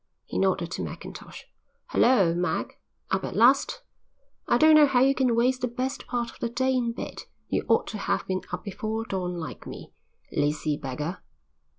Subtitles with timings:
[0.25, 1.43] He nodded to Mackintosh.
[1.89, 2.79] "Hulloa, Mac;
[3.11, 3.83] up at last?
[4.47, 7.25] I don't know how you can waste the best part of the day in bed.
[7.49, 9.93] You ought to have been up before dawn like me.
[10.31, 11.19] Lazy beggar."